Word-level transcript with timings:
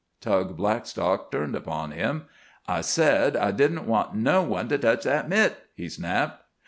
Tug 0.19 0.57
Blackstock 0.57 1.29
turned 1.29 1.55
upon 1.55 1.91
him. 1.91 2.23
"I 2.67 2.81
said 2.81 3.37
I 3.37 3.51
didn't 3.51 3.85
want 3.85 4.15
no 4.15 4.41
one 4.41 4.67
to 4.69 4.77
tech 4.79 5.03
that 5.03 5.29
mitt," 5.29 5.57
he 5.75 5.87
snapped. 5.89 6.41